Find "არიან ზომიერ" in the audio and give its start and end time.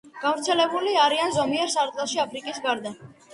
1.01-1.69